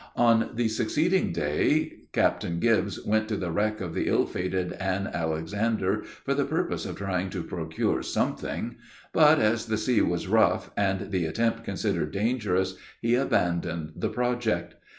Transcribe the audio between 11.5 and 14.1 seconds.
considered dangerous, he abandoned the